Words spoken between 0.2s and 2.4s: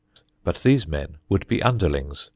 But these men would be underlings.